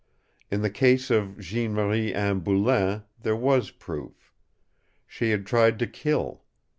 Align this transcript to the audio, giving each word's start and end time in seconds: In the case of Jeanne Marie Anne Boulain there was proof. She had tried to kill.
In 0.49 0.63
the 0.63 0.71
case 0.71 1.11
of 1.11 1.37
Jeanne 1.37 1.75
Marie 1.75 2.11
Anne 2.11 2.39
Boulain 2.41 3.03
there 3.21 3.35
was 3.35 3.69
proof. 3.69 4.33
She 5.05 5.29
had 5.29 5.45
tried 5.45 5.77
to 5.77 5.85
kill. 5.85 6.41